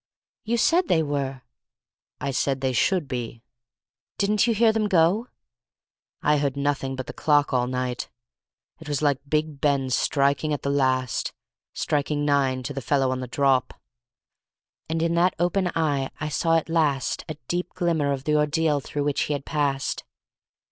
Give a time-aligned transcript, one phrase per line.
[0.43, 1.43] "You said they were!"
[2.19, 3.43] "I said they should be."
[4.17, 5.27] "Didn't you hear them go?"
[6.23, 8.09] "I heard nothing but the clock all night.
[8.79, 13.27] It was like Big Ben striking at the last—striking nine to the fellow on the
[13.27, 13.79] drop."
[14.89, 18.79] And in that open eye I saw at last a deep glimmer of the ordeal
[18.79, 20.03] through which he had passed.